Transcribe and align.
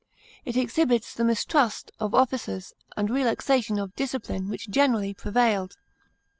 It 0.45 0.57
exhibits 0.57 1.13
the 1.13 1.23
mistrust 1.23 1.91
of 1.99 2.15
officers 2.15 2.73
and 2.97 3.07
relaxation 3.11 3.77
of 3.77 3.95
discipline 3.95 4.49
which 4.49 4.67
generally 4.67 5.13
prevailed. 5.13 5.75